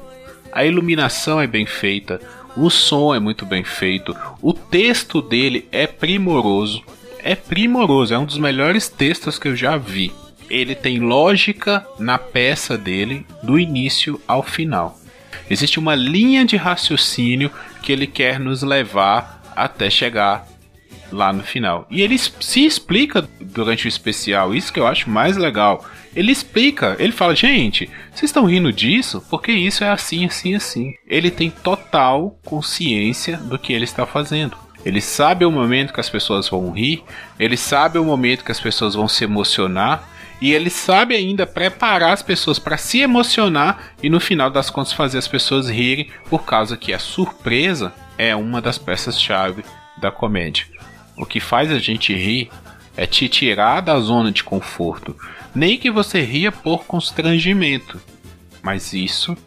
A 0.52 0.66
iluminação 0.66 1.40
é 1.40 1.48
bem 1.48 1.66
feita, 1.66 2.20
o 2.58 2.70
som 2.70 3.16
é 3.16 3.20
muito 3.20 3.46
bem 3.46 3.64
feito, 3.64 4.16
o 4.42 4.54
texto 4.54 5.22
dele 5.22 5.66
é 5.72 5.88
primoroso. 5.88 6.84
É 7.24 7.36
primoroso, 7.36 8.14
é 8.14 8.18
um 8.18 8.26
dos 8.26 8.38
melhores 8.38 8.90
textos 8.90 9.40
que 9.40 9.48
eu 9.48 9.56
já 9.56 9.78
vi. 9.78 10.12
Ele 10.50 10.76
tem 10.76 11.00
lógica 11.00 11.86
na 11.98 12.18
peça 12.18 12.78
dele, 12.78 13.26
do 13.42 13.58
início 13.58 14.20
ao 14.28 14.44
final. 14.44 15.00
Existe 15.50 15.80
uma 15.80 15.96
linha 15.96 16.44
de 16.44 16.58
raciocínio 16.58 17.52
que 17.82 17.92
ele 17.92 18.08
quer 18.08 18.40
nos 18.40 18.64
levar 18.64 19.42
até 19.56 19.90
chegar 19.90 20.46
lá 21.12 21.32
no 21.34 21.44
final. 21.44 21.86
E 21.90 22.02
ele 22.02 22.18
se 22.18 22.66
explica 22.66 23.28
durante 23.40 23.86
o 23.86 23.90
especial, 23.90 24.54
isso 24.54 24.72
que 24.72 24.80
eu 24.80 24.88
acho 24.88 25.10
mais 25.10 25.38
legal. 25.38 25.86
Ele 26.16 26.32
explica, 26.32 26.96
ele 27.00 27.12
fala, 27.12 27.36
gente, 27.36 27.90
vocês 28.14 28.30
estão 28.30 28.46
rindo 28.46 28.72
disso? 28.72 29.24
Porque 29.30 29.52
isso 29.52 29.84
é 29.84 29.90
assim, 29.90 30.26
assim, 30.26 30.56
assim. 30.56 30.94
Ele 31.08 31.32
tem 31.32 31.50
total 31.50 32.38
consciência 32.44 33.38
do 33.38 33.58
que 33.58 33.72
ele 33.72 33.86
está 33.86 34.06
fazendo. 34.06 34.58
Ele 34.84 35.00
sabe 35.00 35.46
o 35.46 35.52
momento 35.52 35.94
que 35.94 36.00
as 36.00 36.10
pessoas 36.10 36.50
vão 36.50 36.72
rir, 36.72 37.04
ele 37.40 37.56
sabe 37.56 38.00
o 38.00 38.04
momento 38.04 38.44
que 38.44 38.52
as 38.52 38.60
pessoas 38.60 38.96
vão 38.96 39.08
se 39.08 39.24
emocionar, 39.24 40.10
e 40.42 40.54
ele 40.54 40.72
sabe 40.72 41.16
ainda 41.16 41.46
preparar 41.46 42.14
as 42.14 42.24
pessoas 42.24 42.58
para 42.58 42.76
se 42.76 43.00
emocionar 43.00 43.94
e 44.02 44.10
no 44.10 44.20
final 44.20 44.50
das 44.50 44.72
contas 44.72 44.92
fazer 44.92 45.20
as 45.20 45.28
pessoas 45.28 45.70
rirem, 45.70 46.10
por 46.30 46.44
causa 46.44 46.76
que 46.76 46.92
a 46.92 47.00
surpresa 47.00 47.94
é 48.18 48.36
uma 48.36 48.60
das 48.60 48.80
peças-chave 48.80 49.64
da 49.98 50.12
comédia. 50.12 50.66
O 51.22 51.26
que 51.26 51.40
faz 51.40 51.72
a 51.72 51.78
gente 51.78 52.16
rir 52.16 52.50
é 52.98 53.06
te 53.06 53.30
tirar 53.30 53.80
da 53.80 54.00
zona 54.00 54.32
de 54.32 54.44
conforto. 54.44 55.16
Nem 55.54 55.78
que 55.78 55.92
você 55.92 56.20
ria 56.22 56.52
por 56.52 56.84
constrangimento, 56.86 58.02
mas 58.64 58.92
isso 58.92 59.38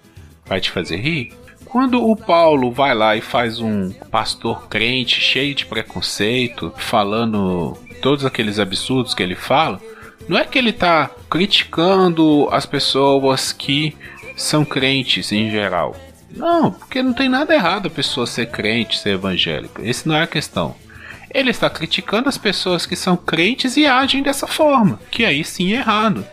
vai 0.47 0.61
te 0.61 0.71
fazer 0.71 0.99
rir. 0.99 1.33
Quando 1.65 2.01
o 2.09 2.15
Paulo 2.15 2.71
vai 2.71 2.95
lá 2.95 3.17
e 3.17 3.21
faz 3.21 3.59
um 3.59 3.91
pastor 4.09 4.69
crente 4.69 5.21
cheio 5.21 5.53
de 5.53 5.67
preconceito, 5.67 6.73
falando 6.77 7.77
todos 8.01 8.25
aqueles 8.25 8.61
absurdos 8.61 9.13
que 9.13 9.23
ele 9.25 9.35
fala, 9.35 9.81
não 10.29 10.39
é 10.39 10.45
que 10.45 10.57
ele 10.57 10.71
está 10.71 11.11
criticando 11.29 12.49
as 12.53 12.65
pessoas 12.65 13.53
que 13.53 13.97
são 14.37 14.65
crentes 14.65 15.33
em 15.33 15.51
geral. 15.51 15.97
Não, 16.31 16.71
porque 16.71 17.03
não 17.03 17.13
tem 17.13 17.29
nada 17.29 17.53
errado 17.53 17.87
a 17.87 17.91
pessoa 17.91 18.29
ser 18.29 18.47
crente, 18.47 18.99
ser 18.99 19.15
evangélica. 19.15 19.85
Essa 19.85 20.09
não 20.09 20.15
é 20.15 20.23
a 20.23 20.29
questão. 20.29 20.77
Ele 21.35 21.51
está 21.51 21.69
criticando 21.69 22.29
as 22.29 22.39
pessoas 22.39 22.87
que 22.87 22.95
são 22.95 23.17
crentes 23.17 23.77
e 23.77 23.85
agem 23.85 24.23
dessa 24.23 24.47
forma, 24.47 25.01
que 25.11 25.25
aí 25.25 25.45
sim 25.45 25.73
é 25.73 25.79
errado. 25.79 26.25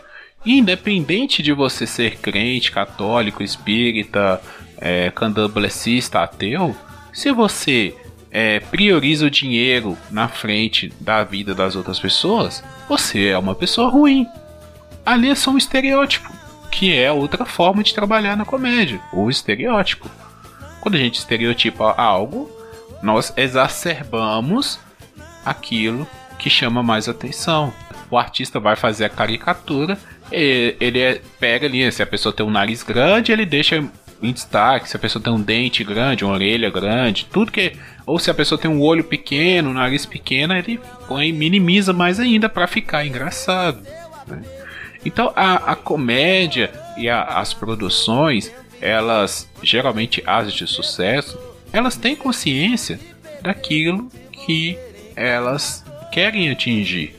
Independente 0.46 1.42
de 1.42 1.52
você 1.52 1.88
ser 1.88 2.18
crente, 2.18 2.70
católico, 2.70 3.42
espírita, 3.42 4.40
é, 4.78 5.10
candomblessista, 5.10 6.20
ateu, 6.20 6.76
se 7.12 7.32
você 7.32 7.92
é, 8.30 8.60
prioriza 8.60 9.26
o 9.26 9.30
dinheiro 9.30 9.98
na 10.08 10.28
frente 10.28 10.92
da 11.00 11.24
vida 11.24 11.52
das 11.52 11.74
outras 11.74 11.98
pessoas, 11.98 12.62
você 12.88 13.26
é 13.26 13.38
uma 13.38 13.56
pessoa 13.56 13.90
ruim. 13.90 14.24
Ali 15.04 15.30
é 15.30 15.34
só 15.34 15.50
um 15.50 15.58
estereótipo, 15.58 16.32
que 16.70 16.96
é 16.96 17.10
outra 17.10 17.44
forma 17.44 17.82
de 17.82 17.92
trabalhar 17.92 18.36
na 18.36 18.44
comédia, 18.44 19.00
o 19.12 19.28
estereótipo. 19.28 20.08
Quando 20.80 20.94
a 20.94 20.98
gente 20.98 21.18
estereotipa 21.18 21.92
algo, 21.96 22.48
nós 23.02 23.32
exacerbamos 23.36 24.78
aquilo 25.44 26.06
que 26.38 26.50
chama 26.50 26.82
mais 26.82 27.08
atenção. 27.08 27.72
O 28.10 28.18
artista 28.18 28.60
vai 28.60 28.76
fazer 28.76 29.04
a 29.04 29.08
caricatura, 29.08 29.98
ele 30.30 30.98
é, 30.98 31.20
pega 31.38 31.66
ali, 31.66 31.90
se 31.90 32.02
a 32.02 32.06
pessoa 32.06 32.32
tem 32.32 32.44
um 32.44 32.50
nariz 32.50 32.82
grande, 32.82 33.32
ele 33.32 33.46
deixa 33.46 33.82
em 34.22 34.32
destaque, 34.32 34.88
se 34.88 34.96
a 34.96 35.00
pessoa 35.00 35.22
tem 35.22 35.32
um 35.32 35.40
dente 35.40 35.82
grande, 35.82 36.24
uma 36.24 36.34
orelha 36.34 36.70
grande, 36.70 37.26
tudo 37.30 37.50
que. 37.50 37.72
Ou 38.06 38.18
se 38.18 38.30
a 38.30 38.34
pessoa 38.34 38.58
tem 38.58 38.70
um 38.70 38.80
olho 38.80 39.04
pequeno, 39.04 39.70
um 39.70 39.74
nariz 39.74 40.06
pequeno, 40.06 40.54
ele 40.54 40.80
põe, 41.08 41.32
minimiza 41.32 41.92
mais 41.92 42.20
ainda 42.20 42.48
para 42.48 42.66
ficar 42.66 43.04
engraçado. 43.04 43.82
Né? 44.26 44.42
Então 45.04 45.32
a, 45.34 45.72
a 45.72 45.76
comédia 45.76 46.72
e 46.96 47.08
a, 47.08 47.22
as 47.22 47.52
produções, 47.52 48.52
elas 48.80 49.48
geralmente 49.62 50.22
as 50.26 50.52
de 50.52 50.66
sucesso, 50.66 51.38
elas 51.72 51.96
têm 51.96 52.14
consciência 52.14 53.00
daquilo 53.40 54.08
que 54.30 54.78
elas 55.16 55.84
querem 56.10 56.50
atingir. 56.50 57.16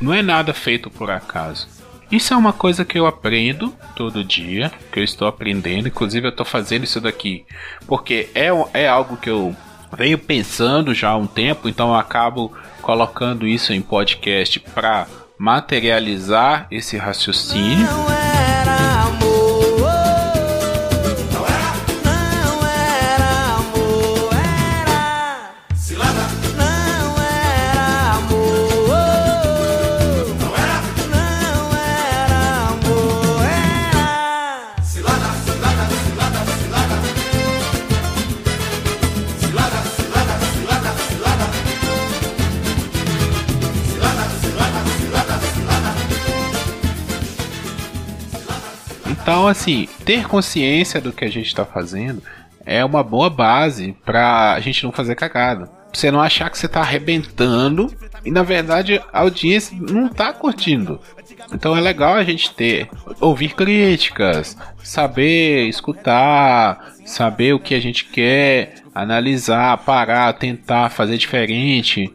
Não 0.00 0.12
é 0.12 0.22
nada 0.22 0.52
feito 0.52 0.90
por 0.90 1.10
acaso. 1.10 1.68
Isso 2.10 2.34
é 2.34 2.36
uma 2.36 2.52
coisa 2.52 2.84
que 2.84 2.98
eu 2.98 3.06
aprendo 3.06 3.74
todo 3.96 4.22
dia, 4.22 4.70
que 4.92 5.00
eu 5.00 5.04
estou 5.04 5.26
aprendendo. 5.26 5.88
Inclusive, 5.88 6.26
eu 6.26 6.30
estou 6.30 6.46
fazendo 6.46 6.84
isso 6.84 7.00
daqui 7.00 7.44
porque 7.86 8.28
é, 8.34 8.48
é 8.72 8.88
algo 8.88 9.16
que 9.16 9.30
eu 9.30 9.54
venho 9.96 10.18
pensando 10.18 10.94
já 10.94 11.10
há 11.10 11.16
um 11.16 11.26
tempo, 11.26 11.68
então 11.68 11.88
eu 11.88 11.94
acabo 11.94 12.52
colocando 12.82 13.46
isso 13.46 13.72
em 13.72 13.80
podcast 13.80 14.60
para 14.60 15.06
materializar 15.38 16.66
esse 16.70 16.96
raciocínio. 16.96 18.13
Então, 49.24 49.48
assim, 49.48 49.88
ter 50.04 50.28
consciência 50.28 51.00
do 51.00 51.10
que 51.10 51.24
a 51.24 51.30
gente 51.30 51.46
está 51.46 51.64
fazendo 51.64 52.22
é 52.66 52.84
uma 52.84 53.02
boa 53.02 53.30
base 53.30 53.96
para 54.04 54.52
a 54.52 54.60
gente 54.60 54.84
não 54.84 54.92
fazer 54.92 55.14
cagada. 55.14 55.66
você 55.90 56.10
não 56.10 56.20
achar 56.20 56.50
que 56.50 56.58
você 56.58 56.68
tá 56.68 56.80
arrebentando 56.80 57.90
e 58.22 58.30
na 58.30 58.42
verdade 58.42 59.00
a 59.10 59.20
audiência 59.20 59.74
não 59.80 60.10
tá 60.10 60.30
curtindo. 60.30 61.00
Então 61.54 61.74
é 61.74 61.80
legal 61.80 62.12
a 62.12 62.22
gente 62.22 62.54
ter, 62.54 62.90
ouvir 63.18 63.54
críticas, 63.54 64.58
saber 64.82 65.68
escutar, 65.68 66.92
saber 67.06 67.54
o 67.54 67.60
que 67.60 67.74
a 67.74 67.80
gente 67.80 68.04
quer, 68.04 68.74
analisar, 68.94 69.78
parar, 69.78 70.34
tentar 70.34 70.90
fazer 70.90 71.16
diferente. 71.16 72.12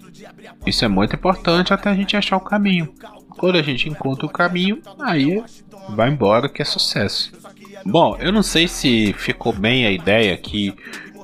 Isso 0.64 0.86
é 0.86 0.88
muito 0.88 1.16
importante 1.16 1.74
até 1.74 1.90
a 1.90 1.96
gente 1.96 2.16
achar 2.16 2.38
o 2.38 2.42
caminho. 2.42 2.94
Quando 3.30 3.58
a 3.58 3.64
gente 3.64 3.90
encontra 3.90 4.28
o 4.28 4.30
caminho, 4.30 4.80
aí 5.00 5.42
vai 5.96 6.10
embora 6.10 6.50
que 6.50 6.62
é 6.62 6.66
sucesso. 6.66 7.32
Bom, 7.86 8.18
eu 8.20 8.32
não 8.32 8.44
sei 8.44 8.68
se 8.68 9.14
ficou 9.14 9.54
bem 9.54 9.86
a 9.86 9.92
ideia 9.92 10.34
aqui 10.34 10.76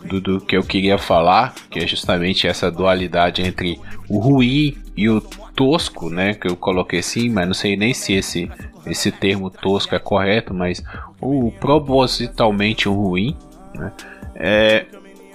do, 0.06 0.22
do, 0.22 0.42
que 0.42 0.56
eu 0.56 0.64
queria 0.64 0.98
falar, 0.98 1.54
que 1.70 1.80
é 1.80 1.88
justamente 1.88 2.48
essa 2.48 2.72
dualidade 2.72 3.42
entre 3.42 3.80
o 4.10 4.20
ruim 4.20 4.78
e 4.96 5.10
o 5.10 5.20
tosco, 5.22 6.10
né? 6.10 6.34
Que 6.34 6.48
eu 6.48 6.56
coloquei 6.56 7.00
assim, 7.00 7.30
mas 7.30 7.48
não 7.48 7.54
sei 7.54 7.76
nem 7.76 7.94
se 7.94 8.14
esse, 8.14 8.50
esse 8.86 9.12
termo 9.12 9.50
tosco 9.50 9.96
é 9.96 10.00
correto, 10.00 10.54
mas 10.54 10.84
o 11.20 11.52
propositalmente 11.60 12.88
ruim, 12.88 13.36
né? 13.74 13.92
É, 14.36 14.86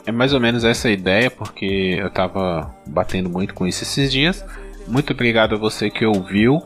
é 0.06 0.12
mais 0.12 0.32
ou 0.32 0.40
menos 0.40 0.64
essa 0.64 0.90
ideia, 0.90 1.30
porque 1.30 1.96
eu 1.98 2.10
tava 2.10 2.74
batendo 2.86 3.28
muito 3.28 3.54
com 3.54 3.66
isso 3.66 3.82
esses 3.82 4.10
dias. 4.10 4.44
Muito 4.86 5.12
obrigado 5.12 5.54
a 5.54 5.58
você 5.58 5.90
que 5.90 6.04
ouviu. 6.04 6.62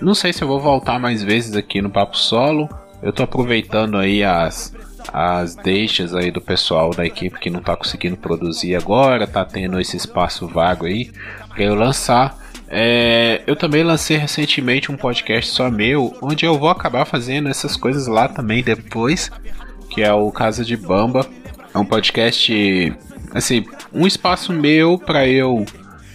Não 0.00 0.14
sei 0.14 0.32
se 0.32 0.42
eu 0.42 0.48
vou 0.48 0.60
voltar 0.60 0.98
mais 0.98 1.22
vezes 1.22 1.56
aqui 1.56 1.82
no 1.82 1.90
Papo 1.90 2.16
Solo. 2.16 2.68
Eu 3.02 3.12
tô 3.12 3.22
aproveitando 3.22 3.96
aí 3.96 4.22
as, 4.22 4.72
as 5.12 5.54
deixas 5.56 6.14
aí 6.14 6.30
do 6.30 6.40
pessoal 6.40 6.90
da 6.90 7.04
equipe 7.04 7.38
que 7.38 7.50
não 7.50 7.60
tá 7.60 7.76
conseguindo 7.76 8.16
produzir 8.16 8.76
agora, 8.76 9.26
tá 9.26 9.44
tendo 9.44 9.80
esse 9.80 9.96
espaço 9.96 10.46
vago 10.46 10.86
aí 10.86 11.10
para 11.48 11.62
eu 11.62 11.74
lançar. 11.74 12.36
É, 12.68 13.42
eu 13.46 13.56
também 13.56 13.82
lancei 13.82 14.16
recentemente 14.16 14.92
um 14.92 14.96
podcast 14.96 15.50
só 15.50 15.70
meu, 15.70 16.16
onde 16.20 16.44
eu 16.44 16.58
vou 16.58 16.68
acabar 16.68 17.04
fazendo 17.04 17.48
essas 17.48 17.76
coisas 17.76 18.06
lá 18.06 18.28
também 18.28 18.62
depois, 18.62 19.30
que 19.90 20.02
é 20.02 20.12
o 20.12 20.30
Casa 20.30 20.64
de 20.64 20.76
Bamba. 20.76 21.26
É 21.74 21.78
um 21.78 21.84
podcast, 21.84 22.92
assim, 23.32 23.64
um 23.92 24.06
espaço 24.06 24.52
meu 24.52 24.98
para 24.98 25.26
eu 25.26 25.64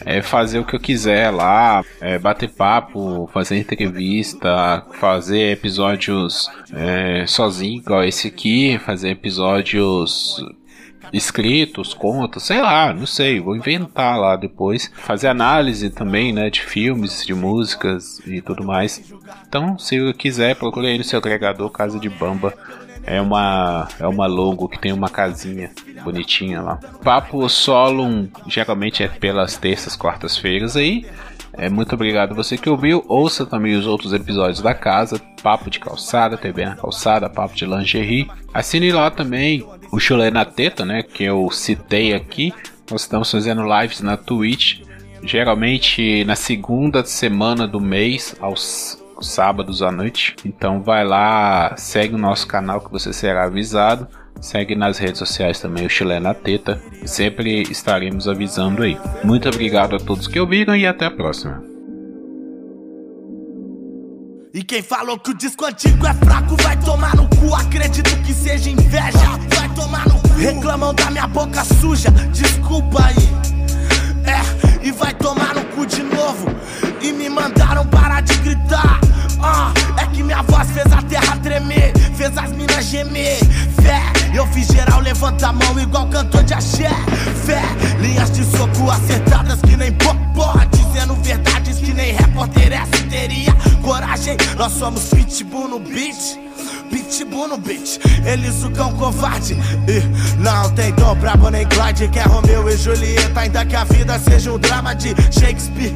é, 0.05 0.21
fazer 0.21 0.59
o 0.59 0.65
que 0.65 0.75
eu 0.75 0.79
quiser 0.79 1.31
lá, 1.31 1.83
é, 2.01 2.17
bater 2.17 2.49
papo, 2.49 3.29
fazer 3.33 3.57
entrevista, 3.57 4.85
fazer 4.99 5.51
episódios 5.51 6.49
é, 6.73 7.25
sozinho, 7.27 7.79
igual 7.79 8.03
esse 8.03 8.27
aqui, 8.27 8.79
fazer 8.79 9.09
episódios 9.09 10.43
escritos, 11.13 11.93
contos, 11.93 12.43
sei 12.43 12.59
lá, 12.59 12.91
não 12.91 13.05
sei, 13.05 13.39
vou 13.39 13.55
inventar 13.55 14.19
lá 14.19 14.35
depois. 14.35 14.91
Fazer 14.95 15.27
análise 15.27 15.91
também, 15.91 16.33
né, 16.33 16.49
de 16.49 16.61
filmes, 16.61 17.23
de 17.25 17.35
músicas 17.35 18.19
e 18.25 18.41
tudo 18.41 18.63
mais. 18.63 19.13
Então, 19.47 19.77
se 19.77 20.13
quiser, 20.13 20.55
procure 20.55 20.87
aí 20.87 20.97
no 20.97 21.03
seu 21.03 21.19
agregador 21.19 21.69
Casa 21.69 21.99
de 21.99 22.09
Bamba. 22.09 22.53
É 23.05 23.19
uma, 23.19 23.87
é 23.99 24.07
uma 24.07 24.25
logo 24.25 24.67
que 24.67 24.79
tem 24.79 24.93
uma 24.93 25.09
casinha 25.09 25.71
bonitinha 26.03 26.61
lá. 26.61 26.79
Papo 27.03 27.47
solo 27.49 28.29
geralmente 28.47 29.03
é 29.03 29.07
pelas 29.07 29.57
terças, 29.57 29.95
quartas-feiras 29.95 30.77
aí. 30.77 31.05
É, 31.55 31.69
muito 31.69 31.93
obrigado 31.93 32.33
você 32.33 32.57
que 32.57 32.69
ouviu. 32.69 33.03
Ouça 33.07 33.45
também 33.45 33.75
os 33.75 33.85
outros 33.85 34.13
episódios 34.13 34.61
da 34.61 34.73
casa. 34.73 35.21
Papo 35.41 35.69
de 35.69 35.79
calçada, 35.79 36.37
TV 36.37 36.65
na 36.65 36.75
calçada, 36.75 37.29
papo 37.29 37.55
de 37.55 37.65
lingerie. 37.65 38.29
Assine 38.53 38.91
lá 38.91 39.11
também 39.11 39.65
o 39.91 39.99
Chulé 39.99 40.31
na 40.31 40.45
Teta, 40.45 40.83
né? 40.83 41.03
Que 41.03 41.23
eu 41.23 41.49
citei 41.51 42.13
aqui. 42.13 42.53
Nós 42.89 43.01
estamos 43.01 43.29
fazendo 43.29 43.63
lives 43.63 44.01
na 44.01 44.17
Twitch. 44.17 44.81
Geralmente 45.23 46.23
na 46.25 46.35
segunda 46.35 47.05
semana 47.05 47.67
do 47.67 47.79
mês, 47.79 48.35
aos 48.41 49.02
sábados 49.21 49.81
à 49.81 49.91
noite. 49.91 50.35
Então 50.45 50.81
vai 50.81 51.05
lá, 51.05 51.75
segue 51.77 52.15
o 52.15 52.17
nosso 52.17 52.47
canal 52.47 52.81
que 52.81 52.91
você 52.91 53.13
será 53.13 53.45
avisado. 53.45 54.07
Segue 54.41 54.75
nas 54.75 54.97
redes 54.97 55.19
sociais 55.19 55.59
também 55.59 55.85
o 55.85 55.89
Chile 55.89 56.19
na 56.19 56.33
Teta. 56.33 56.81
Sempre 57.05 57.61
estaremos 57.63 58.27
avisando 58.27 58.83
aí. 58.83 58.97
Muito 59.23 59.47
obrigado 59.47 59.95
a 59.95 59.99
todos 59.99 60.27
que 60.27 60.39
ouviram 60.39 60.75
e 60.75 60.85
até 60.85 61.05
a 61.05 61.11
próxima. 61.11 61.63
E 64.53 64.61
quem 64.61 64.83
falou 64.83 65.17
que 65.17 65.31
o 65.31 65.33
disco 65.33 65.65
antigo 65.65 66.05
é 66.05 66.13
fraco 66.13 66.55
vai 66.61 66.79
tomar 66.79 67.15
no 67.15 67.27
cu. 67.29 67.55
Acredito 67.55 68.15
que 68.21 68.33
seja 68.33 68.69
inveja, 68.69 69.39
vai 69.55 69.73
tomar 69.73 70.07
no 70.07 70.21
cu. 70.21 70.27
Reclamam 70.37 70.93
da 70.93 71.09
minha 71.09 71.27
boca 71.27 71.63
suja, 71.63 72.11
desculpa 72.31 73.05
aí. 73.05 73.62
E 74.83 74.91
vai 74.91 75.13
tomar 75.13 75.55
no 75.55 75.63
cu 75.67 75.85
de 75.85 76.03
novo. 76.03 76.47
E 77.01 77.13
me 77.13 77.29
mandaram 77.29 77.85
parar 77.87 78.21
de 78.21 78.35
gritar. 78.39 78.99
Ah, 79.41 79.73
é 79.97 80.05
que 80.07 80.21
minha 80.21 80.41
voz 80.41 80.69
fez 80.71 80.91
a 80.91 81.01
terra 81.01 81.37
tremer, 81.37 81.93
fez 82.15 82.37
as 82.37 82.51
minas 82.51 82.85
gemer. 82.85 83.37
Fé, 83.81 84.01
eu 84.33 84.45
fiz 84.47 84.67
geral 84.67 84.99
levanta 84.99 85.47
a 85.47 85.53
mão 85.53 85.79
igual 85.79 86.07
cantor 86.07 86.43
de 86.43 86.53
axé. 86.53 86.89
Fé, 87.45 87.61
linhas 87.99 88.31
de 88.31 88.43
soco 88.43 88.91
acertadas 88.91 89.61
que 89.61 89.77
nem 89.77 89.91
popó, 89.93 90.53
dizendo 90.71 91.15
verdades 91.15 91.77
que 91.79 91.93
nem 91.93 92.13
repórter 92.13 92.73
essa 92.73 93.03
teria. 93.09 93.53
Coragem, 93.81 94.35
nós 94.57 94.73
somos 94.73 95.05
pitbull 95.05 95.69
no 95.69 95.79
beat. 95.79 96.39
Pitbull 96.93 97.47
no 97.47 97.57
beat, 97.57 97.99
eles 98.23 98.63
o 98.63 98.69
cão 98.69 98.93
covarde. 98.93 99.57
E 99.87 100.39
não 100.39 100.69
tem 100.75 100.93
dom 100.93 101.15
pra 101.15 101.35
Bonnie 101.35 101.65
Clyde 101.65 102.07
Que 102.09 102.19
é 102.19 102.23
Romeu 102.23 102.69
e 102.69 102.77
Julieta, 102.77 103.39
ainda 103.39 103.65
que 103.65 103.75
a 103.75 103.83
vida 103.83 104.19
seja 104.19 104.53
um 104.53 104.59
drama 104.59 104.93
de 104.93 105.09
Shakespeare 105.31 105.91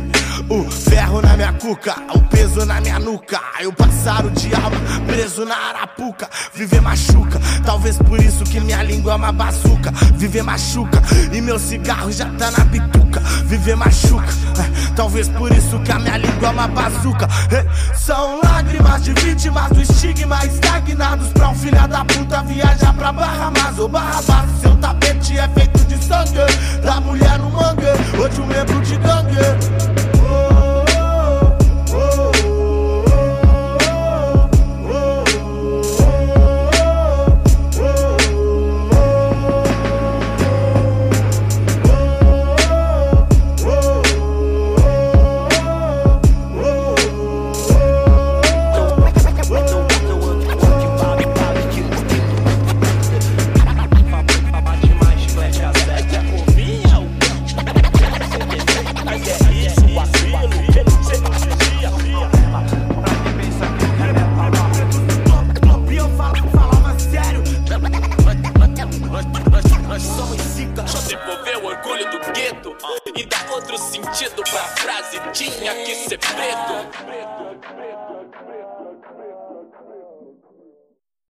O 0.49 0.63
ferro 0.69 1.21
na 1.21 1.35
minha 1.35 1.51
cuca, 1.53 1.95
o 2.13 2.21
peso 2.21 2.65
na 2.65 2.79
minha 2.79 2.99
nuca. 2.99 3.39
Eu 3.59 3.73
passar 3.73 4.23
o 4.23 4.29
diabo 4.29 4.75
preso 5.05 5.43
na 5.43 5.55
arapuca. 5.55 6.29
Viver 6.53 6.79
machuca, 6.79 7.39
talvez 7.65 7.97
por 7.97 8.21
isso 8.21 8.43
que 8.43 8.59
minha 8.59 8.83
língua 8.83 9.13
é 9.13 9.15
uma 9.15 9.31
bazuca. 9.31 9.91
Viver 10.15 10.43
machuca, 10.43 11.01
e 11.33 11.41
meu 11.41 11.57
cigarro 11.57 12.11
já 12.11 12.29
tá 12.37 12.51
na 12.51 12.63
bituca. 12.65 13.19
Viver 13.45 13.75
machuca, 13.75 14.29
é, 14.59 14.95
talvez 14.95 15.27
por 15.27 15.51
isso 15.51 15.79
que 15.79 15.91
a 15.91 15.99
minha 15.99 16.17
língua 16.17 16.49
é 16.49 16.51
uma 16.51 16.67
bazuca. 16.67 17.27
É, 17.51 17.65
São 17.95 18.39
lágrimas 18.43 19.03
de 19.03 19.13
vítimas 19.13 19.69
do 19.69 19.81
estigma. 19.81 20.45
Estagnados 20.45 21.29
Pra 21.29 21.49
um 21.49 21.55
filho 21.55 21.87
da 21.87 22.05
puta 22.05 22.43
viajar 22.43 22.93
pra 22.93 23.11
Barra 23.11 23.51
Mas 23.51 23.79
ou 23.79 23.87
Barra 23.87 24.21
Seu 24.61 24.75
tapete 24.77 25.37
é 25.37 25.47
feito 25.49 25.79
de 25.85 26.03
sangue 26.03 26.39
Da 26.83 26.99
mulher 27.01 27.39
no 27.39 27.49
mangue. 27.49 27.87
De 28.33 28.41
um 28.41 28.45
membro 28.45 28.81
de 28.81 28.97
gangue 28.97 30.06